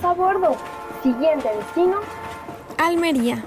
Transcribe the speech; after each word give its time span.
A 0.00 0.14
bordo. 0.14 0.56
Siguiente 1.02 1.48
destino. 1.54 2.00
Almería. 2.78 3.44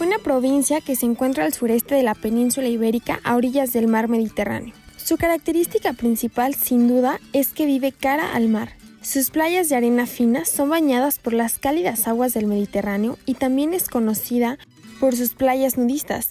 Una 0.00 0.18
provincia 0.24 0.80
que 0.80 0.96
se 0.96 1.04
encuentra 1.04 1.44
al 1.44 1.52
sureste 1.52 1.94
de 1.94 2.02
la 2.02 2.14
península 2.14 2.66
ibérica 2.68 3.20
a 3.22 3.36
orillas 3.36 3.74
del 3.74 3.86
mar 3.86 4.08
Mediterráneo. 4.08 4.74
Su 4.96 5.18
característica 5.18 5.92
principal, 5.92 6.54
sin 6.54 6.88
duda, 6.88 7.20
es 7.34 7.52
que 7.52 7.66
vive 7.66 7.92
cara 7.92 8.32
al 8.34 8.48
mar. 8.48 8.70
Sus 9.04 9.30
playas 9.30 9.68
de 9.68 9.76
arena 9.76 10.06
fina 10.06 10.46
son 10.46 10.70
bañadas 10.70 11.18
por 11.18 11.34
las 11.34 11.58
cálidas 11.58 12.08
aguas 12.08 12.32
del 12.32 12.46
Mediterráneo 12.46 13.18
y 13.26 13.34
también 13.34 13.74
es 13.74 13.90
conocida 13.90 14.58
por 14.98 15.14
sus 15.14 15.34
playas 15.34 15.76
nudistas. 15.76 16.30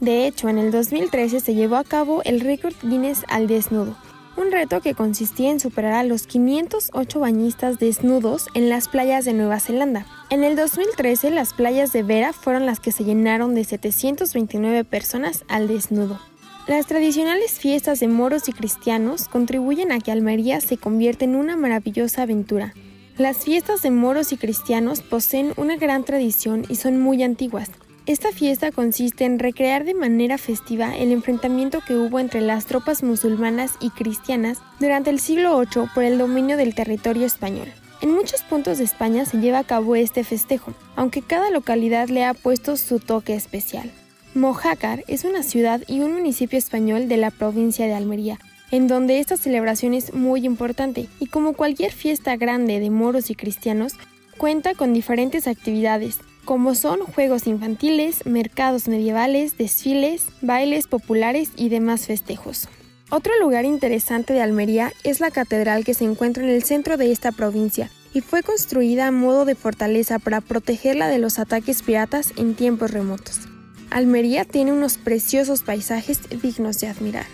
De 0.00 0.26
hecho, 0.26 0.48
en 0.48 0.56
el 0.56 0.70
2013 0.70 1.40
se 1.40 1.54
llevó 1.54 1.76
a 1.76 1.84
cabo 1.84 2.22
el 2.24 2.40
récord 2.40 2.72
Guinness 2.82 3.24
al 3.28 3.46
desnudo, 3.46 3.94
un 4.38 4.50
reto 4.50 4.80
que 4.80 4.94
consistía 4.94 5.50
en 5.50 5.60
superar 5.60 5.92
a 5.92 6.02
los 6.02 6.26
508 6.26 7.20
bañistas 7.20 7.78
desnudos 7.78 8.46
en 8.54 8.70
las 8.70 8.88
playas 8.88 9.26
de 9.26 9.34
Nueva 9.34 9.60
Zelanda. 9.60 10.06
En 10.30 10.44
el 10.44 10.56
2013 10.56 11.30
las 11.30 11.52
playas 11.52 11.92
de 11.92 12.04
Vera 12.04 12.32
fueron 12.32 12.64
las 12.64 12.80
que 12.80 12.90
se 12.90 13.04
llenaron 13.04 13.54
de 13.54 13.64
729 13.64 14.84
personas 14.84 15.44
al 15.46 15.68
desnudo. 15.68 16.18
Las 16.66 16.86
tradicionales 16.86 17.58
fiestas 17.58 18.00
de 18.00 18.08
moros 18.08 18.48
y 18.48 18.52
cristianos 18.52 19.28
contribuyen 19.28 19.92
a 19.92 20.00
que 20.00 20.10
Almería 20.10 20.62
se 20.62 20.78
convierta 20.78 21.26
en 21.26 21.36
una 21.36 21.58
maravillosa 21.58 22.22
aventura. 22.22 22.72
Las 23.18 23.44
fiestas 23.44 23.82
de 23.82 23.90
moros 23.90 24.32
y 24.32 24.38
cristianos 24.38 25.02
poseen 25.02 25.52
una 25.58 25.76
gran 25.76 26.04
tradición 26.04 26.64
y 26.70 26.76
son 26.76 26.98
muy 26.98 27.22
antiguas. 27.22 27.70
Esta 28.06 28.32
fiesta 28.32 28.72
consiste 28.72 29.26
en 29.26 29.38
recrear 29.38 29.84
de 29.84 29.92
manera 29.92 30.38
festiva 30.38 30.96
el 30.96 31.12
enfrentamiento 31.12 31.82
que 31.86 31.96
hubo 31.96 32.18
entre 32.18 32.40
las 32.40 32.64
tropas 32.64 33.02
musulmanas 33.02 33.74
y 33.78 33.90
cristianas 33.90 34.62
durante 34.80 35.10
el 35.10 35.20
siglo 35.20 35.60
VIII 35.60 35.88
por 35.94 36.04
el 36.04 36.16
dominio 36.16 36.56
del 36.56 36.74
territorio 36.74 37.26
español. 37.26 37.68
En 38.00 38.10
muchos 38.10 38.42
puntos 38.42 38.78
de 38.78 38.84
España 38.84 39.26
se 39.26 39.36
lleva 39.36 39.58
a 39.58 39.64
cabo 39.64 39.96
este 39.96 40.24
festejo, 40.24 40.72
aunque 40.96 41.20
cada 41.20 41.50
localidad 41.50 42.08
le 42.08 42.24
ha 42.24 42.32
puesto 42.32 42.78
su 42.78 43.00
toque 43.00 43.34
especial. 43.34 43.90
Mojácar 44.34 45.04
es 45.06 45.22
una 45.22 45.44
ciudad 45.44 45.82
y 45.86 46.00
un 46.00 46.12
municipio 46.12 46.58
español 46.58 47.06
de 47.06 47.16
la 47.16 47.30
provincia 47.30 47.86
de 47.86 47.94
Almería, 47.94 48.40
en 48.72 48.88
donde 48.88 49.20
esta 49.20 49.36
celebración 49.36 49.94
es 49.94 50.12
muy 50.12 50.44
importante 50.44 51.06
y 51.20 51.26
como 51.26 51.52
cualquier 51.52 51.92
fiesta 51.92 52.34
grande 52.34 52.80
de 52.80 52.90
moros 52.90 53.30
y 53.30 53.36
cristianos, 53.36 53.92
cuenta 54.36 54.74
con 54.74 54.92
diferentes 54.92 55.46
actividades, 55.46 56.18
como 56.44 56.74
son 56.74 56.98
juegos 56.98 57.46
infantiles, 57.46 58.26
mercados 58.26 58.88
medievales, 58.88 59.56
desfiles, 59.56 60.26
bailes 60.42 60.88
populares 60.88 61.50
y 61.54 61.68
demás 61.68 62.06
festejos. 62.06 62.68
Otro 63.10 63.32
lugar 63.40 63.64
interesante 63.64 64.32
de 64.32 64.42
Almería 64.42 64.92
es 65.04 65.20
la 65.20 65.30
catedral 65.30 65.84
que 65.84 65.94
se 65.94 66.06
encuentra 66.06 66.42
en 66.42 66.50
el 66.50 66.64
centro 66.64 66.96
de 66.96 67.12
esta 67.12 67.30
provincia 67.30 67.88
y 68.12 68.20
fue 68.20 68.42
construida 68.42 69.06
a 69.06 69.12
modo 69.12 69.44
de 69.44 69.54
fortaleza 69.54 70.18
para 70.18 70.40
protegerla 70.40 71.06
de 71.06 71.18
los 71.18 71.38
ataques 71.38 71.82
piratas 71.82 72.32
en 72.36 72.56
tiempos 72.56 72.90
remotos. 72.90 73.53
Almería 73.94 74.44
tiene 74.44 74.72
unos 74.72 74.98
preciosos 74.98 75.62
paisajes 75.62 76.28
dignos 76.42 76.80
de 76.80 76.88
admirar. 76.88 77.26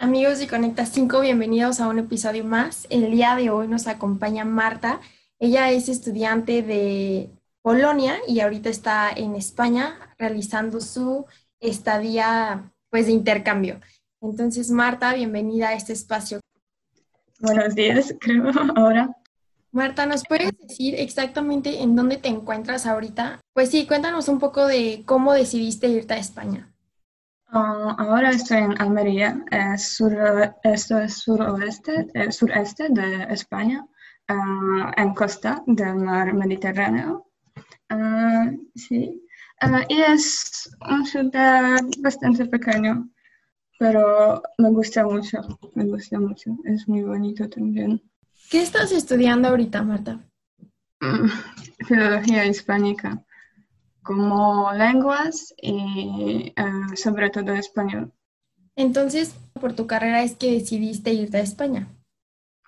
Amigos 0.00 0.40
de 0.40 0.48
Conecta 0.48 0.84
5, 0.84 1.20
bienvenidos 1.20 1.78
a 1.78 1.86
un 1.86 2.00
episodio 2.00 2.42
más. 2.42 2.88
El 2.90 3.12
día 3.12 3.36
de 3.36 3.50
hoy 3.50 3.68
nos 3.68 3.86
acompaña 3.86 4.44
Marta. 4.44 5.00
Ella 5.38 5.70
es 5.70 5.88
estudiante 5.88 6.62
de 6.62 7.30
Polonia 7.62 8.16
y 8.26 8.40
ahorita 8.40 8.68
está 8.68 9.12
en 9.12 9.36
España 9.36 9.96
realizando 10.18 10.80
su 10.80 11.24
estadía 11.60 12.72
pues 12.90 13.06
de 13.06 13.12
intercambio. 13.12 13.80
Entonces, 14.20 14.72
Marta, 14.72 15.14
bienvenida 15.14 15.68
a 15.68 15.74
este 15.74 15.92
espacio. 15.92 16.40
Buenos 17.38 17.76
días, 17.76 18.12
creo, 18.20 18.50
ahora. 18.74 19.21
Marta, 19.72 20.04
¿nos 20.04 20.22
puedes 20.28 20.52
decir 20.58 20.94
exactamente 20.98 21.80
en 21.82 21.96
dónde 21.96 22.18
te 22.18 22.28
encuentras 22.28 22.84
ahorita? 22.84 23.40
Pues 23.54 23.70
sí, 23.70 23.86
cuéntanos 23.86 24.28
un 24.28 24.38
poco 24.38 24.66
de 24.66 25.02
cómo 25.06 25.32
decidiste 25.32 25.88
irte 25.88 26.12
a 26.12 26.18
España. 26.18 26.70
Ah, 27.46 27.96
ahora 27.98 28.30
estoy 28.30 28.58
en 28.58 28.80
Almería, 28.80 29.44
sur, 29.78 30.14
esto 30.62 30.98
es 30.98 31.14
suroeste, 31.18 32.06
eh, 32.12 32.30
sureste 32.30 32.88
de 32.90 33.24
España, 33.30 33.86
ah, 34.28 34.92
en 34.94 35.14
costa 35.14 35.62
del 35.66 35.96
mar 35.96 36.34
Mediterráneo. 36.34 37.26
Ah, 37.88 38.50
sí, 38.74 39.22
y 39.88 40.00
es 40.02 40.70
una 40.80 41.04
ciudad 41.06 41.80
bastante 42.00 42.44
pequeña, 42.44 43.02
pero 43.78 44.42
me 44.58 44.70
gusta 44.70 45.04
mucho, 45.04 45.38
me 45.74 45.84
gusta 45.84 46.18
mucho, 46.18 46.58
es 46.64 46.86
muy 46.88 47.02
bonito 47.02 47.48
también. 47.48 48.02
¿Qué 48.52 48.60
estás 48.60 48.92
estudiando 48.92 49.48
ahorita, 49.48 49.82
Marta? 49.82 50.20
Mm, 51.00 51.26
filología 51.88 52.44
hispánica, 52.44 53.24
como 54.02 54.70
lenguas 54.74 55.54
y 55.56 56.52
eh, 56.54 56.96
sobre 56.96 57.30
todo 57.30 57.54
español. 57.54 58.12
Entonces, 58.76 59.34
por 59.58 59.72
tu 59.72 59.86
carrera 59.86 60.22
es 60.22 60.36
que 60.36 60.52
decidiste 60.52 61.14
irte 61.14 61.38
a 61.38 61.40
España. 61.40 61.88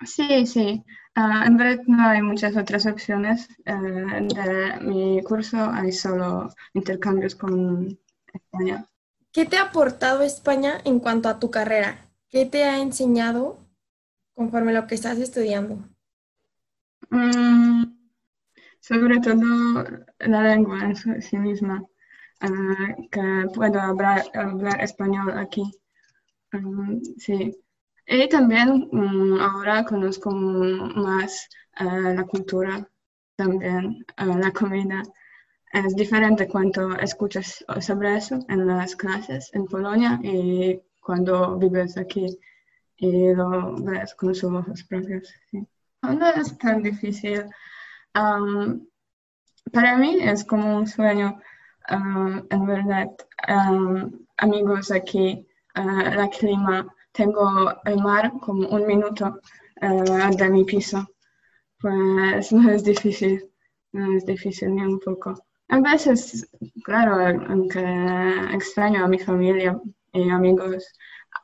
Sí, 0.03 0.47
sí. 0.47 0.83
Ah, 1.13 1.43
en 1.45 1.55
verdad 1.55 1.83
no 1.85 2.07
hay 2.07 2.23
muchas 2.23 2.57
otras 2.57 2.87
opciones. 2.87 3.47
Eh, 3.65 3.71
de 3.71 4.79
mi 4.81 5.21
curso 5.21 5.69
hay 5.71 5.91
solo 5.91 6.49
intercambios 6.73 7.35
con 7.35 7.95
España. 8.33 8.89
¿Qué 9.31 9.45
te 9.45 9.57
ha 9.57 9.65
aportado 9.65 10.23
España 10.23 10.81
en 10.83 10.99
cuanto 10.99 11.29
a 11.29 11.39
tu 11.39 11.51
carrera? 11.51 12.09
¿Qué 12.31 12.47
te 12.47 12.63
ha 12.63 12.79
enseñado 12.79 13.64
conforme 14.35 14.73
lo 14.73 14.85
que 14.85 14.95
estás 14.95 15.17
estudiando? 15.17 15.79
Mm, 17.09 17.85
sobre 18.79 19.19
todo 19.19 19.83
la 20.19 20.41
lengua 20.43 20.79
en 20.83 21.21
sí 21.21 21.37
misma, 21.37 21.83
ah, 22.41 22.95
que 23.11 23.47
puedo 23.53 23.79
hablar, 23.79 24.23
español 24.81 25.37
aquí. 25.37 25.63
Mm, 26.51 27.01
sí. 27.17 27.55
Y 28.07 28.29
también 28.29 28.89
mm, 28.91 29.39
ahora 29.39 29.85
conozco 29.85 30.31
más 30.31 31.49
ah, 31.75 32.13
la 32.15 32.23
cultura, 32.25 32.87
también 33.35 34.05
ah, 34.17 34.25
la 34.25 34.51
comida. 34.51 35.03
Es 35.73 35.95
diferente 35.95 36.47
cuando 36.47 36.95
escuchas 36.97 37.65
sobre 37.81 38.17
eso 38.17 38.39
en 38.47 38.65
las 38.67 38.95
clases 38.95 39.49
en 39.53 39.65
Polonia 39.65 40.19
y 40.23 40.79
cuando 41.01 41.57
vives 41.57 41.97
aquí 41.97 42.39
y 42.97 43.33
lo 43.33 43.75
ves 43.75 44.13
con 44.15 44.33
sus 44.33 44.51
ojos 44.51 44.83
propios. 44.83 45.33
No 46.01 46.27
es 46.29 46.57
tan 46.57 46.83
difícil. 46.83 47.45
para 48.13 49.97
mí 49.97 50.17
es 50.21 50.43
como 50.43 50.77
un 50.77 50.87
sueño, 50.87 51.39
en 51.89 52.65
verdad. 52.65 53.09
amigos 54.37 54.91
aquí, 54.91 55.47
uh, 55.77 56.15
la 56.15 56.29
clima, 56.29 56.87
tengo 57.11 57.73
el 57.85 57.97
mar 57.97 58.31
como 58.41 58.67
un 58.67 58.85
minuto 58.85 59.39
uh, 59.81 60.35
de 60.35 60.49
mi 60.49 60.65
piso. 60.65 61.07
Pues 61.79 62.51
no 62.51 62.69
es 62.71 62.83
difícil, 62.83 63.51
no 63.91 64.17
es 64.17 64.25
difícil 64.25 64.73
ni 64.75 64.83
un 64.83 64.99
poco. 64.99 65.35
A 65.69 65.79
veces, 65.79 66.47
claro, 66.83 67.15
aunque 67.49 67.79
extraño 68.53 69.03
a 69.03 69.07
mi 69.07 69.19
familia 69.19 69.79
y 70.13 70.29
amigos, 70.29 70.85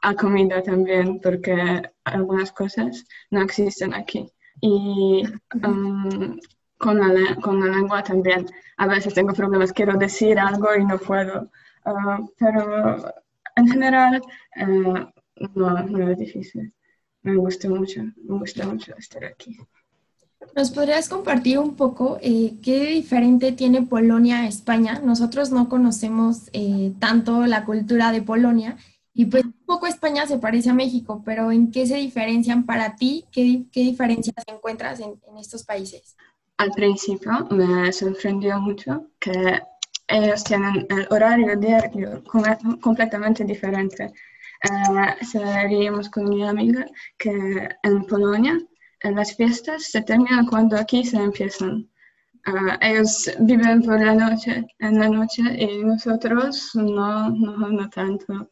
a 0.01 0.13
comida 0.15 0.61
también, 0.63 1.19
porque 1.19 1.81
algunas 2.03 2.51
cosas 2.51 3.05
no 3.29 3.41
existen 3.41 3.93
aquí. 3.93 4.31
Y 4.61 5.23
um, 5.63 6.39
con, 6.77 6.99
la, 6.99 7.35
con 7.35 7.59
la 7.59 7.75
lengua 7.77 8.03
también. 8.03 8.45
A 8.77 8.87
veces 8.87 9.13
tengo 9.13 9.33
problemas, 9.33 9.73
quiero 9.73 9.97
decir 9.97 10.39
algo 10.39 10.75
y 10.75 10.85
no 10.85 10.97
puedo. 10.97 11.49
Uh, 11.85 12.27
pero 12.37 13.13
en 13.55 13.67
general 13.67 14.21
uh, 14.57 15.49
no, 15.55 15.83
no 15.83 16.09
es 16.09 16.17
difícil. 16.17 16.73
me 17.23 17.35
gusta 17.35 17.69
mucho, 17.69 18.01
me 18.01 18.39
gusta 18.39 18.65
mucho 18.65 18.95
estar 18.97 19.23
aquí. 19.25 19.57
¿Nos 20.55 20.71
podrías 20.71 21.07
compartir 21.07 21.59
un 21.59 21.75
poco 21.75 22.17
eh, 22.21 22.55
qué 22.63 22.87
diferente 22.87 23.51
tiene 23.51 23.83
Polonia 23.83 24.39
a 24.39 24.47
España? 24.47 24.99
Nosotros 25.03 25.51
no 25.51 25.69
conocemos 25.69 26.49
eh, 26.53 26.93
tanto 26.99 27.45
la 27.45 27.63
cultura 27.63 28.11
de 28.11 28.23
Polonia 28.23 28.75
y 29.13 29.25
pues 29.25 29.43
poco 29.71 29.87
España 29.87 30.27
se 30.27 30.37
parece 30.37 30.69
a 30.69 30.73
México, 30.73 31.21
pero 31.23 31.49
¿en 31.49 31.71
qué 31.71 31.87
se 31.87 31.95
diferencian 31.95 32.65
para 32.65 32.95
ti? 32.97 33.25
¿Qué, 33.31 33.63
qué 33.71 33.81
diferencias 33.91 34.35
encuentras 34.47 34.99
en, 34.99 35.11
en 35.29 35.37
estos 35.37 35.63
países? 35.63 36.17
Al 36.57 36.71
principio 36.71 37.31
me 37.49 37.91
sorprendió 37.93 38.59
mucho 38.59 39.07
que 39.17 39.61
ellos 40.07 40.43
tienen 40.43 40.85
el 40.89 41.07
horario 41.09 41.55
diario 41.55 42.21
completamente 42.81 43.45
diferente. 43.45 44.11
Uh, 44.69 45.25
sabíamos 45.25 46.09
con 46.09 46.23
mi 46.29 46.45
amiga 46.45 46.85
que 47.17 47.33
en 47.81 48.05
Polonia 48.05 48.59
las 49.03 49.35
fiestas 49.37 49.85
se 49.85 50.01
terminan 50.01 50.47
cuando 50.47 50.77
aquí 50.77 51.05
se 51.05 51.17
empiezan. 51.17 51.89
Uh, 52.45 52.75
ellos 52.81 53.31
viven 53.39 53.81
por 53.83 53.99
la 54.03 54.15
noche, 54.15 54.65
en 54.79 54.99
la 54.99 55.07
noche, 55.07 55.43
y 55.57 55.83
nosotros 55.83 56.71
no, 56.73 57.29
no, 57.29 57.69
no 57.69 57.89
tanto. 57.89 58.51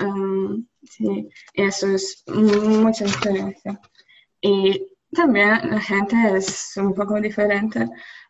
Um, 0.00 0.66
sí, 0.82 1.28
eso 1.54 1.86
es 1.88 2.24
mucha 2.28 3.04
diferencia. 3.04 3.80
Y 4.40 4.86
también 5.12 5.70
la 5.70 5.80
gente 5.80 6.16
es 6.36 6.76
un 6.76 6.94
poco 6.94 7.20
diferente, 7.20 7.88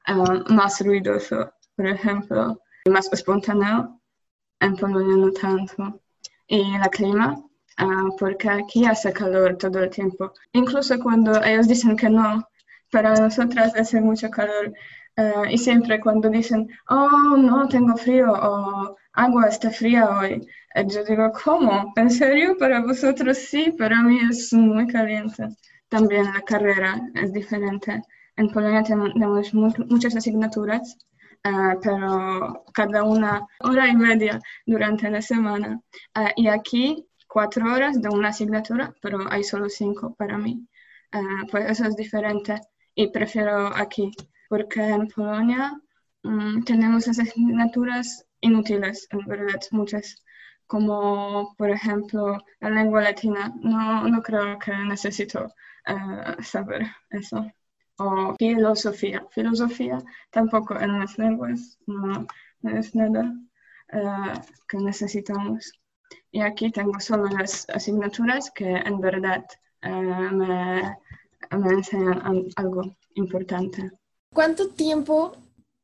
uh, 0.08 0.52
más 0.52 0.80
ruidoso, 0.80 1.52
por 1.74 1.86
ejemplo, 1.86 2.60
más 2.88 3.12
espontáneo, 3.12 4.00
en 4.60 4.76
Polonia 4.76 5.16
no 5.16 5.32
tanto. 5.32 6.00
Y 6.46 6.78
la 6.78 6.88
clima, 6.88 7.46
Ah, 7.78 8.08
porque 8.18 8.48
aquí 8.48 8.86
hace 8.86 9.12
calor 9.12 9.56
todo 9.58 9.80
el 9.80 9.90
tiempo. 9.90 10.32
Incluso 10.52 10.98
cuando 10.98 11.42
ellos 11.44 11.68
dicen 11.68 11.96
que 11.96 12.08
no, 12.08 12.48
para 12.90 13.14
nosotras 13.14 13.74
hace 13.76 14.00
mucho 14.00 14.30
calor. 14.30 14.72
Ah, 15.16 15.44
y 15.50 15.58
siempre 15.58 16.00
cuando 16.00 16.28
dicen, 16.30 16.68
oh, 16.88 17.36
no, 17.36 17.68
tengo 17.68 17.96
frío 17.96 18.32
o 18.32 18.96
agua 19.16 19.48
está 19.48 19.70
fría 19.70 20.08
hoy, 20.08 20.46
eh, 20.74 20.84
yo 20.86 21.04
digo, 21.04 21.32
¿cómo? 21.44 21.92
¿En 21.96 22.10
serio? 22.10 22.56
Para 22.58 22.80
vosotros 22.80 23.38
sí, 23.38 23.72
para 23.78 24.02
mí 24.02 24.18
es 24.30 24.52
muy 24.52 24.86
caliente. 24.86 25.48
También 25.88 26.24
la 26.34 26.42
carrera 26.42 27.00
es 27.14 27.32
diferente. 27.32 28.02
En 28.36 28.50
Polonia 28.50 28.82
tenemos 28.82 29.54
muchas 29.54 30.14
asignaturas, 30.16 30.98
uh, 31.44 31.80
pero 31.82 32.64
cada 32.74 33.04
una 33.04 33.46
hora 33.60 33.88
y 33.88 33.96
media 33.96 34.40
durante 34.66 35.10
la 35.10 35.22
semana. 35.22 35.80
y 36.36 36.48
aquí 36.48 37.06
cuatro 37.26 37.72
horas 37.72 38.00
de 38.02 38.08
una 38.10 38.28
asignatura, 38.28 38.94
pero 39.00 39.18
hay 39.30 39.42
solo 39.44 39.68
cinco 39.68 40.14
para 40.14 40.38
mí. 40.38 40.66
Ah, 41.12 41.44
pues 41.50 41.70
eso 41.70 41.84
es 41.86 41.96
diferente 41.96 42.60
y 42.94 43.08
prefiero 43.08 43.68
aquí, 43.74 44.10
porque 44.48 44.80
en 44.82 45.08
Polonia 45.08 45.80
mm, 46.22 46.64
tenemos 46.64 47.08
asignaturas 47.08 48.25
inútiles, 48.40 49.06
en 49.10 49.24
verdad, 49.26 49.60
muchas, 49.70 50.22
como 50.66 51.54
por 51.56 51.70
ejemplo 51.70 52.38
la 52.60 52.70
lengua 52.70 53.02
latina. 53.02 53.52
No, 53.60 54.06
no 54.08 54.22
creo 54.22 54.58
que 54.58 54.72
necesito 54.72 55.52
ah, 55.86 56.36
saber 56.42 56.86
eso. 57.10 57.46
O 57.98 58.34
filosofía. 58.38 59.24
Filosofía 59.30 59.98
tampoco 60.30 60.78
en 60.78 60.98
las 60.98 61.18
lenguas 61.18 61.78
no, 61.86 62.26
es 62.62 62.94
nada 62.94 63.32
ah, 63.92 64.42
que 64.68 64.78
necesitamos. 64.78 65.72
Y 66.30 66.40
aquí 66.40 66.70
tengo 66.70 67.00
solo 67.00 67.26
las 67.28 67.68
asignaturas 67.70 68.50
que 68.50 68.68
en 68.68 69.00
verdad 69.00 69.44
eh, 69.82 69.90
me, 69.90 70.96
me 71.50 71.70
enseñan 71.70 72.48
algo 72.56 72.96
importante. 73.14 73.90
¿Cuánto 74.32 74.68
tiempo 74.68 75.34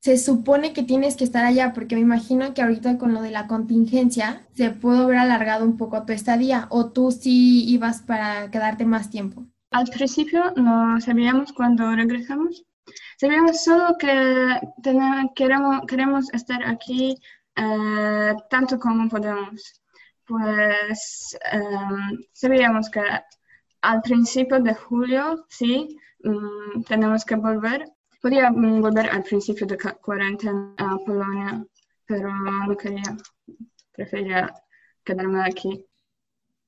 se 0.02 0.19
supone 0.19 0.72
que 0.72 0.82
tienes 0.82 1.16
que 1.16 1.25
estar 1.25 1.44
allá? 1.44 1.72
Porque 1.72 1.94
me 1.94 2.02
imagino 2.02 2.54
que 2.54 2.62
ahorita 2.62 2.99
con 2.99 3.14
lo 3.14 3.22
de 3.22 3.31
la 3.31 3.46
contingencia 3.46 4.43
se 4.54 4.70
pudo 4.70 5.04
haber 5.04 5.19
alargado 5.19 5.64
un 5.64 5.76
poco 5.76 6.04
tu 6.04 6.12
estadía 6.12 6.66
o 6.70 6.90
tú 6.90 7.12
sí 7.12 7.64
ibas 7.69 8.02
para 8.02 8.50
quedarte 8.50 8.84
más 8.84 9.10
tiempo. 9.10 9.46
Al 9.70 9.87
principio 9.87 10.52
no 10.56 11.00
sabíamos 11.00 11.52
cuándo 11.52 11.94
regresamos. 11.94 12.64
Sabíamos 13.16 13.62
solo 13.62 13.96
que 13.99 14.60
queremos, 15.37 15.87
queremos 15.87 16.34
estar 16.34 16.62
aquí 16.66 17.16
eh, 17.56 18.34
tanto 18.50 18.78
como 18.78 19.08
podemos 19.08 19.82
pues 20.26 21.37
em, 21.52 22.19
sabíamos 22.32 22.90
que 22.90 23.02
al 23.82 24.00
principio 24.02 24.60
de 24.60 24.75
julio, 24.75 25.44
sí, 25.49 25.99
mm, 26.25 26.82
tenemos 26.84 27.25
que 27.25 27.37
volver. 27.37 27.84
Podía 28.22 28.50
mm, 28.50 28.80
volver 28.80 29.10
al 29.10 29.24
principio 29.24 29.66
de 29.66 29.76
cuarentena 30.00 30.74
a 30.78 30.96
Polonia, 31.04 31.66
pero 32.06 32.32
no 32.32 32.76
quería, 32.76 33.16
prefería 33.92 34.54
quedarme 35.04 35.42
aquí. 35.42 35.84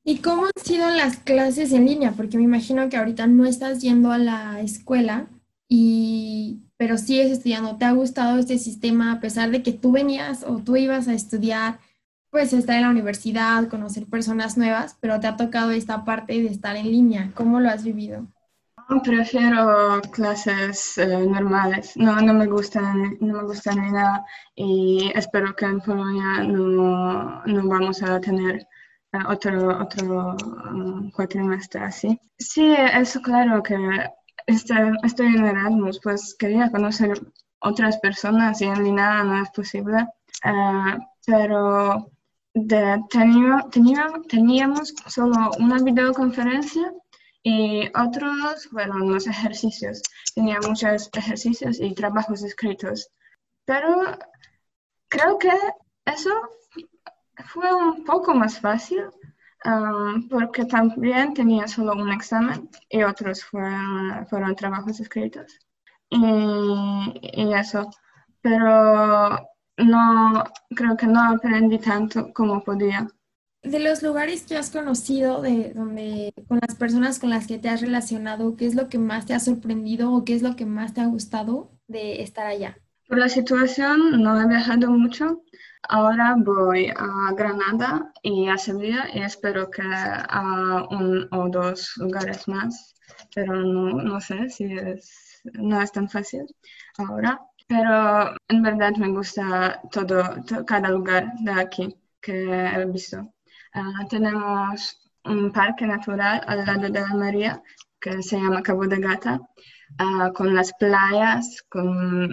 ¿Y 0.04 0.18
cómo 0.18 0.46
han 0.46 0.62
sido 0.62 0.90
las 0.90 1.16
clases 1.16 1.72
en 1.72 1.86
línea? 1.86 2.12
Porque 2.12 2.36
me 2.36 2.42
imagino 2.42 2.90
que 2.90 2.98
ahorita 2.98 3.26
no 3.26 3.46
estás 3.46 3.80
yendo 3.80 4.10
a 4.10 4.18
la 4.18 4.60
escuela, 4.60 5.28
y, 5.68 6.62
pero 6.76 6.98
sigues 6.98 7.30
estudiando. 7.30 7.76
¿Te 7.76 7.84
ha 7.84 7.92
gustado 7.92 8.38
este 8.38 8.58
sistema 8.58 9.12
a 9.12 9.20
pesar 9.20 9.50
de 9.50 9.62
que 9.62 9.72
tú 9.72 9.92
venías 9.92 10.44
o 10.44 10.58
tú 10.58 10.76
ibas 10.76 11.08
a 11.08 11.14
estudiar 11.14 11.78
pues 12.30 12.52
estar 12.52 12.74
en 12.74 12.82
la 12.82 12.90
universidad, 12.90 13.68
conocer 13.68 14.06
personas 14.06 14.58
nuevas, 14.58 14.96
pero 15.00 15.20
te 15.20 15.28
ha 15.28 15.36
tocado 15.36 15.70
esta 15.70 16.04
parte 16.04 16.32
de 16.32 16.46
estar 16.46 16.74
en 16.74 16.90
línea. 16.90 17.30
¿Cómo 17.34 17.60
lo 17.60 17.70
has 17.70 17.84
vivido? 17.84 18.26
Prefiero 19.02 20.00
clases 20.12 20.98
eh, 20.98 21.26
normales, 21.26 21.96
no, 21.96 22.20
no, 22.20 22.32
me 22.34 22.46
gustan, 22.46 23.16
no 23.20 23.34
me 23.34 23.42
gustan 23.44 23.80
ni 23.80 23.90
nada 23.90 24.24
y 24.54 25.10
espero 25.14 25.54
que 25.56 25.64
en 25.64 25.80
Polonia 25.80 26.44
no, 26.44 27.42
no 27.44 27.68
vamos 27.68 28.02
a 28.02 28.20
tener 28.20 28.66
eh, 29.12 29.18
otro, 29.28 29.82
otro 29.82 30.36
um, 30.70 31.10
cuatrimestre 31.10 31.80
así. 31.80 32.20
Sí, 32.38 32.74
eso 32.94 33.20
claro 33.20 33.62
que 33.62 33.76
este, 34.46 34.74
estoy 35.02 35.26
en 35.26 35.44
Erasmus, 35.44 36.00
pues 36.02 36.36
quería 36.38 36.70
conocer 36.70 37.20
otras 37.60 37.98
personas 37.98 38.60
y 38.60 38.64
en 38.64 38.84
línea 38.84 39.24
no 39.24 39.42
es 39.42 39.50
posible, 39.50 40.06
uh, 40.44 40.98
pero 41.26 42.10
teníamos, 43.10 44.26
teníamos 44.28 44.94
solo 45.06 45.50
una 45.58 45.78
videoconferencia 45.78 46.92
y 47.44 47.90
otros 47.94 48.66
fueron 48.68 49.12
los 49.12 49.26
ejercicios. 49.26 50.02
Tenía 50.34 50.58
muchos 50.66 51.10
ejercicios 51.12 51.78
y 51.78 51.94
trabajos 51.94 52.42
escritos. 52.42 53.10
Pero 53.66 54.18
creo 55.08 55.38
que 55.38 55.52
eso 56.06 56.30
fue 57.52 57.72
un 57.74 58.04
poco 58.04 58.34
más 58.34 58.58
fácil 58.60 59.04
um, 59.64 60.28
porque 60.28 60.64
también 60.64 61.34
tenía 61.34 61.68
solo 61.68 61.92
un 61.92 62.10
examen 62.12 62.70
y 62.88 63.02
otros 63.02 63.44
fueron, 63.44 64.26
fueron 64.28 64.56
trabajos 64.56 65.00
escritos. 65.00 65.58
Y, 66.08 67.20
y 67.22 67.54
eso. 67.54 67.90
Pero 68.40 69.38
no, 69.76 70.44
creo 70.74 70.96
que 70.96 71.06
no 71.06 71.34
aprendí 71.34 71.78
tanto 71.78 72.32
como 72.32 72.64
podía. 72.64 73.06
De 73.64 73.80
los 73.80 74.02
lugares 74.02 74.42
que 74.42 74.58
has 74.58 74.70
conocido, 74.70 75.40
de 75.40 75.72
donde, 75.72 76.34
con 76.48 76.60
las 76.60 76.76
personas 76.76 77.18
con 77.18 77.30
las 77.30 77.46
que 77.46 77.58
te 77.58 77.70
has 77.70 77.80
relacionado, 77.80 78.56
¿qué 78.56 78.66
es 78.66 78.74
lo 78.74 78.90
que 78.90 78.98
más 78.98 79.24
te 79.24 79.32
ha 79.32 79.40
sorprendido 79.40 80.12
o 80.12 80.24
qué 80.24 80.34
es 80.34 80.42
lo 80.42 80.54
que 80.54 80.66
más 80.66 80.92
te 80.92 81.00
ha 81.00 81.06
gustado 81.06 81.70
de 81.88 82.22
estar 82.22 82.46
allá? 82.46 82.76
Por 83.08 83.18
la 83.18 83.28
situación 83.28 84.22
no 84.22 84.38
he 84.38 84.46
viajado 84.46 84.90
mucho. 84.90 85.42
Ahora 85.88 86.36
voy 86.38 86.92
a 86.94 87.32
Granada 87.34 88.12
y 88.22 88.48
a 88.48 88.58
Sevilla 88.58 89.06
y 89.14 89.20
espero 89.20 89.70
que 89.70 89.82
a 89.82 90.86
un 90.90 91.26
o 91.30 91.48
dos 91.48 91.94
lugares 91.96 92.46
más, 92.46 92.94
pero 93.34 93.54
no, 93.56 93.92
no 94.02 94.20
sé 94.20 94.50
si 94.50 94.64
es, 94.64 95.40
no 95.54 95.80
es 95.80 95.90
tan 95.90 96.08
fácil 96.08 96.44
ahora. 96.98 97.40
Pero 97.66 98.36
en 98.48 98.62
verdad 98.62 98.92
me 98.98 99.08
gusta 99.08 99.80
todo, 99.90 100.22
cada 100.66 100.90
lugar 100.90 101.32
de 101.40 101.52
aquí 101.52 101.96
que 102.20 102.44
he 102.44 102.84
visto. 102.86 103.33
Ah, 103.74 104.04
tenemos 104.08 104.98
un 105.24 105.52
parque 105.52 105.86
natural 105.86 106.40
al 106.46 106.64
lado 106.64 106.88
de 106.88 107.00
la 107.00 107.14
María 107.14 107.62
que 108.00 108.22
se 108.22 108.36
llama 108.36 108.62
Cabo 108.62 108.86
de 108.86 108.98
Gata, 108.98 109.40
ah, 109.98 110.30
con 110.34 110.54
las 110.54 110.72
playas, 110.78 111.62
con 111.68 112.30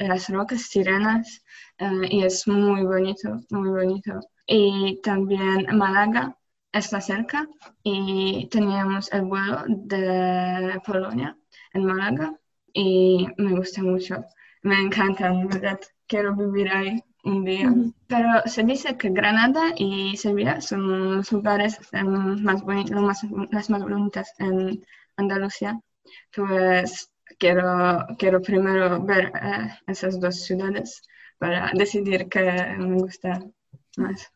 eh, 0.00 0.08
las 0.08 0.28
rocas, 0.28 0.62
sirenas, 0.62 1.44
eh, 1.78 2.08
y 2.10 2.24
es 2.24 2.46
muy 2.48 2.82
bonito, 2.84 3.40
muy 3.50 3.68
bonito. 3.70 4.20
Y 4.46 5.00
también 5.02 5.66
Málaga 5.76 6.36
está 6.72 7.00
cerca 7.00 7.46
y 7.82 8.48
teníamos 8.50 9.12
el 9.12 9.22
vuelo 9.22 9.64
de 9.68 10.80
Polonia 10.84 11.36
en 11.72 11.84
Málaga 11.84 12.34
y 12.72 13.26
me 13.38 13.52
gusta 13.56 13.82
mucho 13.82 14.24
me 14.62 14.78
encanta, 14.78 15.28
en 15.28 15.48
verdad, 15.48 15.80
quiero 16.06 16.34
vivir 16.36 16.68
ahí. 16.70 17.02
Día. 17.24 17.72
Pero 18.06 18.42
se 18.46 18.62
dice 18.64 18.96
que 18.96 19.10
Granada 19.10 19.72
y 19.76 20.16
Sevilla 20.16 20.60
son 20.60 21.16
los 21.16 21.32
lugares 21.32 21.78
más, 21.92 22.64
más, 22.64 23.22
las 23.50 23.70
más 23.70 23.82
bonitas 23.82 24.32
en 24.38 24.84
Andalucía. 25.16 25.80
Pues 26.34 27.10
quiero, 27.38 28.06
quiero 28.18 28.40
primero 28.40 29.02
ver 29.02 29.32
eh, 29.42 29.68
esas 29.86 30.20
dos 30.20 30.36
ciudades 30.44 31.02
para 31.38 31.70
decidir 31.74 32.28
qué 32.28 32.74
me 32.78 32.96
gusta 32.98 33.42
más. 33.96 34.30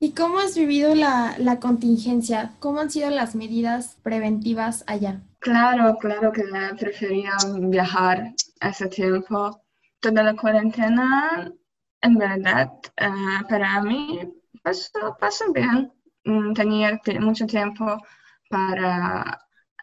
¿Y 0.00 0.12
cómo 0.12 0.38
has 0.38 0.56
vivido 0.56 0.94
la, 0.94 1.34
la, 1.38 1.58
contingencia? 1.58 2.52
¿Cómo 2.60 2.80
han 2.80 2.90
sido 2.90 3.10
las 3.10 3.34
medidas 3.34 3.96
preventivas 4.02 4.84
allá? 4.86 5.22
Claro, 5.40 5.96
claro 5.98 6.30
que 6.30 6.44
prefería 6.78 7.32
viajar 7.58 8.32
ese 8.60 8.86
tiempo. 8.86 9.60
Toda 10.00 10.22
la 10.22 10.36
cuarentena, 10.36 11.52
en 12.02 12.14
verdad, 12.16 12.72
eh, 12.96 13.44
para 13.48 13.82
mí 13.82 14.20
pasó, 14.62 15.52
bien. 15.52 15.92
Mm, 16.24 16.52
tenía 16.54 17.00
mucho 17.20 17.46
tiempo 17.46 17.84
para 18.50 19.40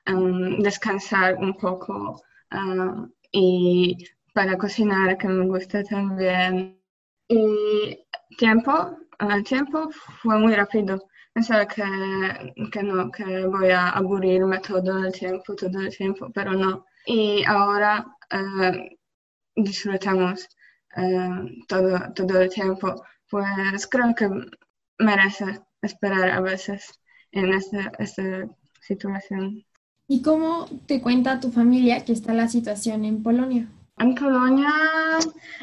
um, 0.07 0.59
descansar 0.59 1.35
un 1.37 1.53
poco 1.55 2.21
um, 2.51 3.09
y 3.31 3.97
para 4.33 4.57
cocinar, 4.57 5.17
que 5.17 5.27
me 5.27 5.45
gusta 5.47 5.83
también. 5.83 6.79
Y 7.27 8.05
tiempo, 8.37 8.97
el 9.19 9.43
tiempo 9.43 9.89
fue 10.21 10.37
muy 10.39 10.53
rápido. 10.55 10.99
Pensaba 11.33 11.65
que, 11.67 11.83
que 12.71 12.83
no, 12.83 13.11
que 13.11 13.45
voy 13.47 13.71
a 13.71 13.89
aburrirme 13.89 14.59
todo 14.59 15.05
el 15.05 15.11
tiempo, 15.11 15.55
todo 15.55 15.79
el 15.79 15.95
tiempo, 15.95 16.29
pero 16.33 16.53
no. 16.53 16.85
Y 17.05 17.43
ahora 17.45 18.05
uh, 18.33 19.61
disfrutamos 19.61 20.47
uh, 20.97 21.65
todo, 21.67 21.99
todo 22.13 22.41
el 22.41 22.49
tiempo. 22.49 23.03
Pues 23.29 23.87
creo 23.87 24.13
que 24.15 24.29
merece 24.99 25.61
esperar 25.81 26.29
a 26.29 26.41
veces 26.41 26.99
en 27.31 27.53
esta, 27.53 27.91
esta 27.99 28.47
situación. 28.81 29.65
¿Y 30.07 30.21
cómo 30.21 30.67
te 30.85 31.01
cuenta 31.01 31.39
tu 31.39 31.51
familia 31.51 32.05
que 32.05 32.13
está 32.13 32.33
la 32.33 32.47
situación 32.47 33.05
en 33.05 33.23
Polonia? 33.23 33.67
En 33.97 34.13
Polonia 34.13 34.69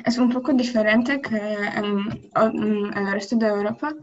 es 0.05 0.19
un 0.19 0.31
poco 0.31 0.53
diferente 0.53 1.21
que 1.21 1.37
en, 1.37 2.31
el 2.97 3.12
resto 3.12 3.37
de 3.37 3.47
Europa, 3.47 3.95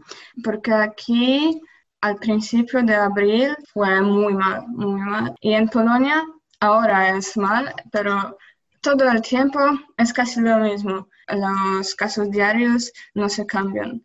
porque 0.42 0.72
aquí 0.72 1.60
al 2.00 2.16
principio 2.16 2.82
de 2.82 2.94
abril 2.94 3.56
fue 3.72 4.00
muy 4.00 4.32
mal, 4.34 4.66
muy 4.68 5.00
mal. 5.00 5.34
Y 5.40 5.52
en 5.52 5.68
Polonia 5.68 6.24
ahora 6.60 7.16
es 7.16 7.36
mal, 7.36 7.74
pero 7.90 8.38
todo 8.80 9.10
el 9.10 9.22
tiempo 9.22 9.60
es 9.96 10.12
casi 10.12 10.40
lo 10.40 10.58
mismo. 10.58 11.08
Los 11.28 11.94
casos 11.94 12.30
diarios 12.30 12.92
no 13.14 13.28
se 13.28 13.46
cambian. 13.46 14.04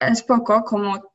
es 0.00 0.22
poco, 0.22 0.64
como 0.64 1.12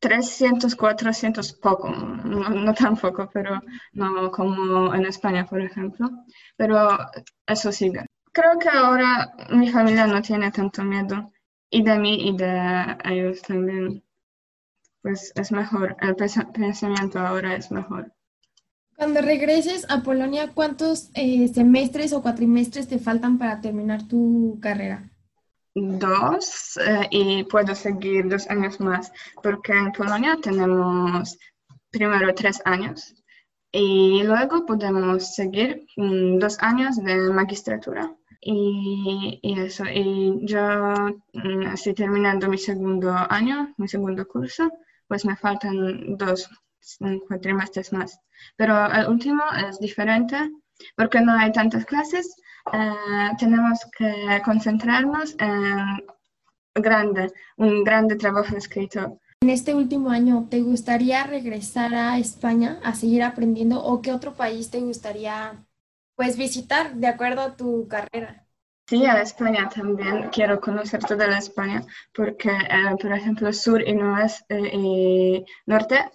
300, 0.00 0.74
400, 0.76 1.52
poco, 1.54 1.90
no, 1.90 2.74
tan 2.74 2.96
poco, 2.96 3.28
pero 3.32 3.60
no 3.92 4.30
como 4.30 4.94
en 4.94 5.06
España, 5.06 5.46
por 5.46 5.60
ejemplo. 5.60 6.10
Pero 6.56 6.98
eso 7.46 7.70
sigue. 7.72 8.06
Creo 8.32 8.58
que 8.58 8.68
ahora 8.68 9.32
mi 9.50 9.70
familia 9.70 10.06
no 10.06 10.22
tiene 10.22 10.50
tanto 10.52 10.82
miedo, 10.84 11.32
y 11.70 11.82
de 11.82 11.98
mí 11.98 12.28
y 12.28 12.36
de 12.36 12.96
ellos 13.04 13.42
también. 13.42 14.02
Pues 15.02 15.32
es 15.34 15.52
mejor, 15.52 15.96
el 16.00 16.14
pensamiento 16.16 17.18
ahora 17.18 17.54
es 17.56 17.70
mejor. 17.70 18.12
Cuando 19.00 19.22
regreses 19.22 19.86
a 19.88 20.02
Polonia, 20.02 20.52
¿cuántos 20.52 21.08
eh, 21.14 21.48
semestres 21.48 22.12
o 22.12 22.20
cuatrimestres 22.20 22.86
te 22.86 22.98
faltan 22.98 23.38
para 23.38 23.58
terminar 23.62 24.06
tu 24.06 24.58
carrera? 24.60 25.10
dos 25.74 26.76
eh, 26.76 27.06
y 27.10 27.44
puedo 27.44 27.74
seguir 27.74 28.28
dos 28.28 28.46
años 28.50 28.78
más, 28.78 29.10
porque 29.42 29.72
en 29.72 29.92
Polonia 29.92 30.36
tenemos 30.42 31.38
primero 31.90 32.34
tres 32.34 32.60
años 32.66 33.14
y 33.72 34.22
luego 34.22 34.66
podemos 34.66 35.34
seguir 35.34 35.86
mm, 35.96 36.38
dos 36.38 36.58
años 36.60 37.02
de 37.02 37.32
magistratura. 37.32 38.14
Y, 38.42 39.40
eso, 39.42 39.84
y 39.90 40.40
yo 40.42 40.60
mm, 41.32 41.62
estoy 41.72 41.94
terminando 41.94 42.50
mi 42.50 42.58
segundo 42.58 43.14
año, 43.30 43.72
mi 43.78 43.88
segundo 43.88 44.28
curso, 44.28 44.70
pues 45.08 45.24
me 45.24 45.36
faltan 45.36 46.18
dos 46.18 46.50
cuatrimestres 47.28 47.92
más. 47.92 48.20
Pero 48.56 48.86
el 48.92 49.08
último 49.08 49.42
es 49.68 49.78
diferente 49.78 50.36
porque 50.96 51.20
no 51.20 51.32
hay 51.32 51.52
tantas 51.52 51.84
clases 51.84 52.36
eh, 52.72 53.30
tenemos 53.38 53.80
que 53.96 54.40
concentrarnos 54.44 55.34
en 55.38 56.02
grande, 56.74 57.32
un 57.56 57.84
grande 57.84 58.16
trabajo 58.16 58.56
escrito. 58.56 59.18
En 59.42 59.50
este 59.50 59.74
último 59.74 60.10
año, 60.10 60.46
¿te 60.50 60.60
gustaría 60.60 61.24
regresar 61.24 61.94
a 61.94 62.18
España 62.18 62.78
a 62.84 62.94
seguir 62.94 63.22
aprendiendo 63.22 63.82
o 63.82 64.02
qué 64.02 64.12
otro 64.12 64.34
país 64.34 64.70
te 64.70 64.80
gustaría 64.80 65.64
pues 66.14 66.36
visitar 66.36 66.94
de 66.94 67.06
acuerdo 67.06 67.40
a 67.40 67.56
tu 67.56 67.88
carrera? 67.88 68.46
Sí, 68.86 69.06
a 69.06 69.22
España 69.22 69.68
también. 69.74 70.28
Quiero 70.30 70.60
conocer 70.60 71.00
toda 71.00 71.26
la 71.26 71.38
España 71.38 71.82
porque, 72.12 72.50
eh, 72.50 72.96
por 73.00 73.12
ejemplo, 73.12 73.52
sur 73.52 73.80
y, 73.80 73.92
eh, 73.92 74.76
y 74.76 75.44
norte 75.64 76.10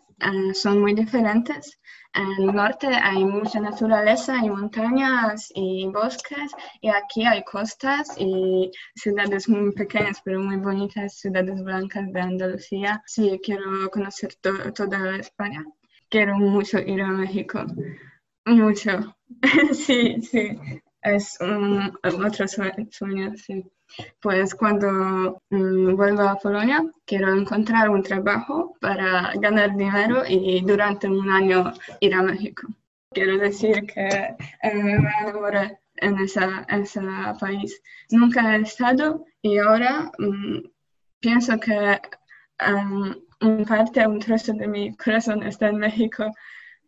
son 0.54 0.82
muy 0.82 0.94
diferentes. 0.94 1.80
En 2.14 2.32
el 2.44 2.56
norte 2.56 2.88
hay 2.88 3.26
mucha 3.26 3.60
naturaleza, 3.60 4.40
hay 4.40 4.50
montañas 4.50 5.52
y 5.54 5.86
bosques, 5.88 6.52
y 6.80 6.88
aquí 6.88 7.26
hay 7.26 7.44
costas 7.44 8.16
y 8.18 8.72
ciudades 8.96 9.50
muy 9.50 9.74
pequeñas 9.74 10.22
pero 10.24 10.40
muy 10.40 10.56
bonitas, 10.56 11.16
ciudades 11.20 11.62
blancas 11.62 12.12
de 12.14 12.22
Andalucía. 12.22 13.04
Sí, 13.06 13.40
quiero 13.44 13.90
conocer 13.92 14.34
toda 14.36 15.18
España. 15.18 15.66
Quiero 16.10 16.38
mucho 16.38 16.80
ir 16.80 17.02
a 17.02 17.08
México. 17.08 17.66
Mucho. 18.46 19.18
sí, 19.74 20.22
sí. 20.22 20.58
Es 21.02 21.38
un, 21.42 21.98
otro 22.04 22.48
sueño, 22.48 23.34
sí. 23.36 23.64
Pues 24.20 24.54
cuando 24.56 25.42
mm, 25.50 25.96
vuelva 25.96 26.32
a 26.32 26.36
Polonia, 26.36 26.84
quiero 27.06 27.34
encontrar 27.34 27.90
un 27.90 28.04
trabajo 28.04 28.76
para 28.82 29.32
ganar 29.36 29.76
dinero 29.76 30.24
y 30.28 30.62
durante 30.62 31.08
un 31.08 31.30
año 31.30 31.74
ir 32.00 32.14
a 32.14 32.24
México. 32.24 32.68
Quiero 33.12 33.38
decir 33.38 33.86
que 33.86 34.36
eh, 34.64 34.74
me 34.74 35.12
enamoré 35.22 35.80
en 35.98 36.20
ese 36.20 36.42
país. 37.40 37.82
Nunca 38.10 38.56
he 38.56 38.62
estado 38.62 39.26
y 39.42 39.58
ahora 39.58 40.12
mm, 40.18 40.60
pienso 41.20 41.60
que 41.60 42.02
um, 42.68 43.66
parte, 43.66 44.06
un 44.06 44.20
trozo 44.20 44.54
de 44.54 44.68
mi 44.68 44.96
corazón 44.98 45.44
está 45.44 45.70
en 45.70 45.78
México. 45.78 46.32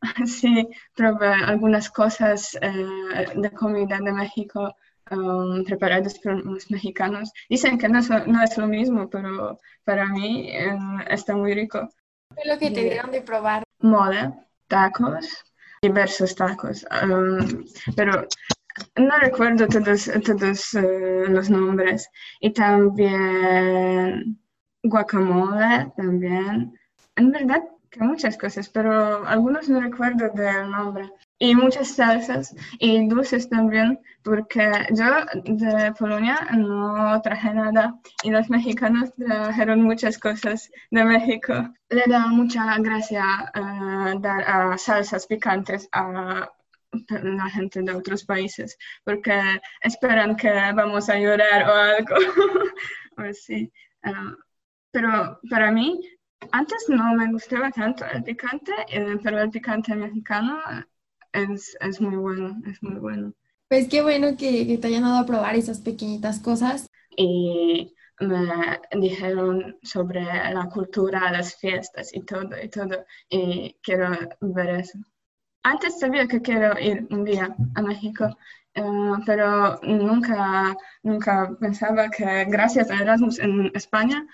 Sí, 0.26 0.68
probé 0.94 1.28
algunas 1.28 1.90
cosas 1.90 2.56
eh, 2.62 3.26
de 3.36 3.52
comida 3.52 3.98
de 4.00 4.12
México 4.12 4.76
um, 5.12 5.64
preparados 5.64 6.20
por 6.20 6.44
los 6.46 6.70
mexicanos. 6.72 7.32
Dicen 7.50 7.78
que 7.78 7.90
no 7.90 8.00
no 8.28 8.44
es 8.44 8.58
lo 8.58 8.68
mismo, 8.68 9.10
pero 9.10 9.60
para 9.84 10.08
mí 10.08 10.50
um, 10.72 11.00
está 11.10 11.36
muy 11.36 11.54
rico. 11.54 11.90
¿Qué 12.36 12.42
es 12.42 12.48
lo 12.48 12.60
que 12.60 12.72
te 12.72 12.84
dieron 12.84 13.12
de 13.12 13.22
probar? 13.22 13.64
Mole, 13.80 14.34
tacos, 14.68 15.46
diversos 15.82 16.36
tacos, 16.36 16.86
um, 17.04 17.64
pero 17.96 18.28
no 18.96 19.18
recuerdo 19.20 19.68
todos, 19.68 20.10
todos 20.26 20.74
uh, 20.74 21.30
los 21.30 21.50
nombres. 21.50 22.10
Y 22.40 22.52
también 22.52 24.40
guacamole, 24.84 25.92
también. 25.96 26.78
En 27.16 27.32
verdad, 27.32 27.64
que 27.90 28.04
muchas 28.04 28.38
cosas, 28.38 28.70
pero 28.70 29.26
algunos 29.26 29.70
no 29.70 29.82
recuerdo 29.82 30.30
del 30.30 30.70
nombre 30.70 31.12
y 31.40 31.56
muchas 31.56 31.90
salsas 31.90 32.56
y 32.80 33.08
dulces 33.08 33.50
también, 33.50 34.00
porque 34.24 34.72
yo 34.92 35.06
de 35.44 35.94
Polonia 35.94 36.48
no 36.54 37.22
traje 37.22 37.54
nada 37.54 37.96
y 38.24 38.32
los 38.32 38.50
mexicanos 38.50 39.14
trajeron 39.16 39.82
muchas 39.82 40.18
cosas 40.18 40.70
de 40.92 41.04
México. 41.04 41.54
Le 41.90 42.04
da 42.08 42.28
mucha 42.28 42.78
gracia 42.80 43.52
uh, 43.56 44.20
dar 44.20 44.80
salsas 44.80 45.28
picantes 45.28 45.88
a 45.92 46.50
la 47.10 47.50
gente 47.50 47.82
de 47.82 47.94
otros 47.94 48.24
países, 48.26 48.78
porque 49.04 49.40
esperan 49.82 50.36
que 50.36 50.50
vamos 50.50 51.10
a 51.10 51.20
llorar 51.20 51.70
o 51.70 51.74
algo. 51.74 52.16
así. 53.18 53.72
Uh, 54.04 54.36
pero 54.92 55.40
para 55.50 55.72
mí, 55.72 56.00
antes 56.52 56.86
no 56.88 57.14
me 57.14 57.32
gustaba 57.32 57.72
tanto 57.72 58.06
el 58.06 58.24
picante, 58.24 58.72
eh, 58.90 59.18
pero 59.24 59.42
el 59.42 59.50
picante 59.50 59.96
mexicano 59.96 60.60
es, 61.80 62.02
muy 62.02 62.16
bueno, 62.16 62.62
es 62.66 62.82
muy 62.82 63.00
bueno. 63.00 63.34
Pues 63.68 63.88
qué 63.90 64.02
bueno 64.02 64.38
que, 64.38 64.78
te 64.82 64.88
hayan 64.88 65.04
dado 65.04 65.18
a 65.18 65.26
probar 65.26 65.56
esas 65.56 65.80
pequeñitas 65.80 66.40
cosas. 66.40 66.90
Y 67.16 67.94
me 68.20 68.80
dijeron 69.00 69.78
sobre 69.84 70.24
la 70.24 70.70
cultura, 70.72 71.32
las 71.32 71.56
fiestas 71.56 72.14
y 72.14 72.22
todo, 72.22 72.50
y 72.62 72.70
todo, 72.70 73.06
y 73.30 73.76
quiero 73.84 74.10
ver 74.42 74.70
eso. 74.82 75.00
Antes 75.64 76.00
sabía 76.00 76.28
que 76.28 76.42
quiero 76.42 76.80
ir 76.80 77.08
un 77.12 77.26
día 77.26 77.56
a 77.76 77.82
México, 77.82 78.38
pero 79.26 79.80
nunca, 79.84 80.76
nunca 81.04 81.56
pensaba 81.60 82.10
que 82.10 82.46
gracias 82.46 82.90
a 82.90 83.02
Erasmus 83.02 83.40
en 83.40 83.72
España 83.76 84.26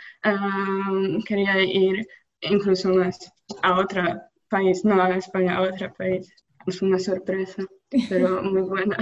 quería 1.26 1.60
ir 1.64 2.08
incluso 2.42 2.90
más 2.90 3.32
a 3.62 3.80
otro 3.80 4.04
país, 4.50 4.84
no 4.86 5.02
a 5.02 5.16
España, 5.16 5.58
a 5.58 5.62
otro 5.62 5.94
país. 5.94 6.32
Es 6.66 6.82
una 6.82 7.00
sorpresa, 7.00 7.64
pero 8.10 8.42
muy 8.44 8.62
buena. 8.62 8.98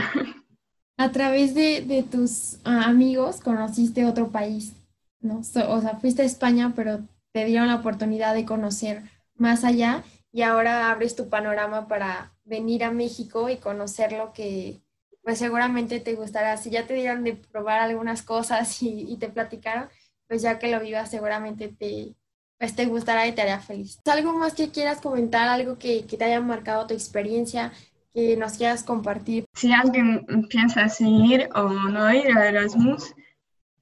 A 0.98 1.12
través 1.12 1.56
de, 1.56 2.06
tus 2.10 2.60
ah, 2.64 2.86
amigos 2.86 3.42
conociste 3.42 4.06
otro 4.06 4.30
país, 4.30 4.74
¿no? 5.20 5.40
o 5.40 5.44
sea, 5.82 5.98
fuiste 6.00 6.22
a 6.22 6.26
España, 6.26 6.74
pero 6.76 7.00
te 7.32 7.46
dieron 7.46 7.68
la 7.68 7.76
oportunidad 7.76 8.34
de 8.36 8.46
conocer 8.46 9.04
más 9.36 9.64
allá 9.64 10.04
y 10.32 10.44
ahora 10.44 10.92
abres 10.92 11.16
tu 11.16 11.30
panorama 11.30 11.88
para 11.88 12.34
venir 12.44 12.84
a 12.84 12.92
México 12.92 13.50
y 13.50 13.58
conocer 13.58 14.12
lo 14.12 14.34
que 14.34 14.82
pues 15.24 15.38
seguramente 15.40 16.00
te 16.00 16.16
gustará. 16.16 16.58
Si 16.58 16.70
ya 16.70 16.88
te 16.88 16.94
dieron 16.94 17.24
de 17.24 17.34
probar 17.34 17.80
algunas 17.80 18.24
cosas 18.24 18.82
y, 18.82 19.18
te 19.18 19.30
platicaron, 19.30 19.90
pues 20.28 20.42
ya 20.42 20.60
que 20.60 20.72
lo 20.72 20.80
vivas 20.80 21.10
seguramente 21.10 21.68
te, 21.70 22.16
pues 22.62 22.76
te 22.76 22.86
gustará 22.86 23.26
y 23.26 23.32
te 23.32 23.42
hará 23.42 23.60
feliz. 23.60 24.00
¿Algo 24.06 24.34
más 24.34 24.54
que 24.54 24.70
quieras 24.70 25.02
comentar, 25.02 25.48
algo 25.48 25.80
que, 25.80 26.06
que 26.06 26.16
te 26.16 26.26
haya 26.26 26.40
marcado 26.42 26.86
tu 26.86 26.94
experiencia, 26.94 27.72
que 28.14 28.38
nos 28.38 28.54
quieras 28.54 28.84
compartir? 28.84 29.46
Si 29.56 29.74
alguien 29.74 30.24
piensa 30.48 30.88
si 30.88 31.10
ir 31.26 31.50
o 31.56 31.70
no 31.70 32.14
ir 32.14 32.38
a 32.38 32.50
Erasmus, 32.50 33.16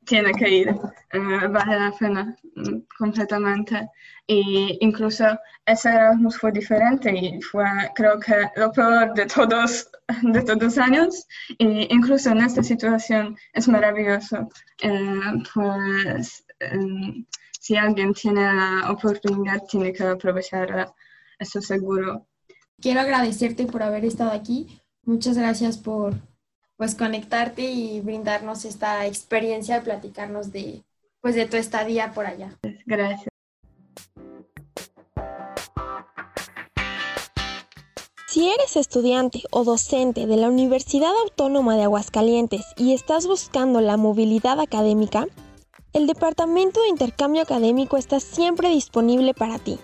tiene 0.05 0.31
que 0.31 0.49
ir, 0.49 0.69
eh, 0.69 1.47
vale 1.49 1.77
la 1.77 1.91
pena 1.91 2.37
mm, 2.55 2.77
completamente. 2.97 3.89
Y 4.25 4.77
incluso 4.79 5.25
ese 5.65 5.89
Erasmus 5.89 6.37
fue 6.37 6.53
diferente 6.53 7.11
y 7.13 7.41
fue 7.41 7.65
creo 7.95 8.17
que 8.17 8.49
lo 8.55 8.71
peor 8.71 9.13
de 9.13 9.25
todos, 9.25 9.89
de 10.21 10.41
todos 10.41 10.77
años. 10.77 11.27
Y 11.57 11.93
incluso 11.93 12.29
en 12.29 12.37
esta 12.37 12.63
situación 12.63 13.35
es 13.51 13.67
maravilloso. 13.67 14.47
Eh, 14.81 15.43
pues 15.53 16.45
em, 16.61 17.25
si 17.69 17.77
alguien 17.77 18.15
tiene 18.15 18.41
la 18.41 18.89
oportunidad, 18.89 19.61
tiene 19.69 19.93
que 19.93 20.01
aprovecharla, 20.01 20.91
eso 21.37 21.61
seguro. 21.61 22.25
Quiero 22.81 23.01
agradecerte 23.01 23.67
por 23.67 23.83
haber 23.83 24.05
estado 24.05 24.31
aquí. 24.31 24.81
Muchas 25.03 25.37
gracias 25.37 25.77
por 25.77 26.15
pues 26.77 26.95
conectarte 26.95 27.61
y 27.61 28.01
brindarnos 28.01 28.65
esta 28.65 29.05
experiencia, 29.05 29.83
platicarnos 29.83 30.51
de 30.51 30.81
pues 31.21 31.35
de 31.35 31.45
tu 31.45 31.57
estadía 31.57 32.11
por 32.11 32.25
allá. 32.25 32.57
Gracias. 32.87 33.27
Si 38.29 38.49
eres 38.49 38.77
estudiante 38.77 39.43
o 39.51 39.63
docente 39.63 40.25
de 40.25 40.37
la 40.37 40.49
Universidad 40.49 41.11
Autónoma 41.21 41.75
de 41.75 41.83
Aguascalientes 41.83 42.65
y 42.77 42.93
estás 42.93 43.27
buscando 43.27 43.79
la 43.79 43.95
movilidad 43.95 44.59
académica, 44.59 45.27
el 45.93 46.05
Departamento 46.05 46.81
de 46.81 46.89
Intercambio 46.89 47.41
Académico 47.41 47.97
está 47.97 48.19
siempre 48.19 48.69
disponible 48.69 49.33
para 49.33 49.57
ti. 49.57 49.79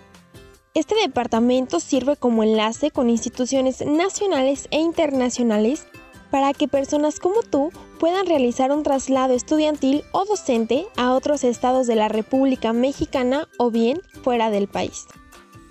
Este 0.74 0.94
departamento 0.94 1.80
sirve 1.80 2.16
como 2.16 2.42
enlace 2.42 2.90
con 2.90 3.10
instituciones 3.10 3.84
nacionales 3.84 4.68
e 4.70 4.78
internacionales 4.78 5.86
para 6.30 6.52
que 6.52 6.68
personas 6.68 7.18
como 7.18 7.42
tú 7.42 7.70
puedan 7.98 8.26
realizar 8.26 8.70
un 8.70 8.82
traslado 8.82 9.34
estudiantil 9.34 10.04
o 10.12 10.24
docente 10.26 10.86
a 10.96 11.12
otros 11.14 11.44
estados 11.44 11.86
de 11.86 11.96
la 11.96 12.08
República 12.08 12.72
Mexicana 12.72 13.48
o 13.58 13.70
bien 13.70 14.00
fuera 14.22 14.50
del 14.50 14.68
país. 14.68 15.06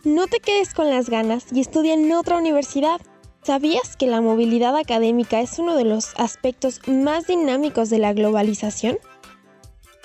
No 0.03 0.27
te 0.27 0.39
quedes 0.39 0.73
con 0.73 0.89
las 0.89 1.09
ganas 1.09 1.45
y 1.51 1.61
estudia 1.61 1.93
en 1.93 2.11
otra 2.11 2.37
universidad. 2.37 2.99
¿Sabías 3.43 3.95
que 3.95 4.07
la 4.07 4.21
movilidad 4.21 4.75
académica 4.75 5.39
es 5.39 5.59
uno 5.59 5.75
de 5.75 5.85
los 5.85 6.13
aspectos 6.17 6.81
más 6.87 7.27
dinámicos 7.27 7.89
de 7.89 7.99
la 7.99 8.13
globalización? 8.13 8.97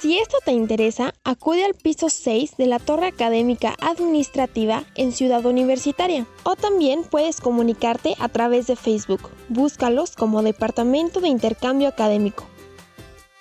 Si 0.01 0.17
esto 0.17 0.39
te 0.43 0.53
interesa, 0.53 1.13
acude 1.25 1.63
al 1.63 1.75
piso 1.75 2.09
6 2.09 2.57
de 2.57 2.67
la 2.67 2.79
Torre 2.79 3.09
Académica 3.09 3.75
Administrativa 3.83 4.85
en 4.95 5.13
Ciudad 5.13 5.45
Universitaria 5.45 6.27
o 6.43 6.57
también 6.57 7.03
puedes 7.03 7.43
comunicarte 7.43 8.17
a 8.19 8.31
través 8.31 8.67
de 8.67 8.77
Facebook. 8.77 9.21
Búscalos 9.51 10.17
como 10.17 10.43
Departamento 10.43 11.21
de 11.21 11.29
Intercambio 11.29 11.89
Académico. 11.89 12.47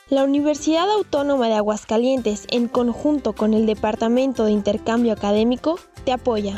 La 0.09 0.25
Universidad 0.25 0.91
Autónoma 0.91 1.47
de 1.47 1.53
Aguascalientes, 1.53 2.45
en 2.49 2.67
conjunto 2.67 3.31
con 3.31 3.53
el 3.53 3.65
Departamento 3.65 4.43
de 4.43 4.51
Intercambio 4.51 5.13
Académico, 5.13 5.79
te 6.03 6.11
apoya. 6.11 6.57